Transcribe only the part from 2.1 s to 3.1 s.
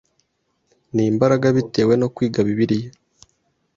kwiga Bibiliya.